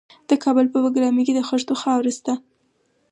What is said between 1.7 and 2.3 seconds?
خاوره